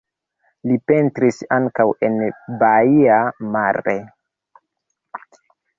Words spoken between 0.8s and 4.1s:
pentris ankaŭ en Baia Mare.